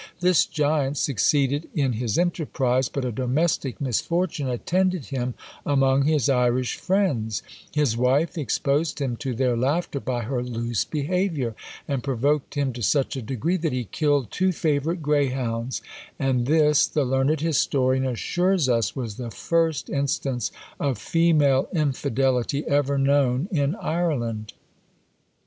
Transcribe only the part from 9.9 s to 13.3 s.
by her loose behaviour, and provoked him to such a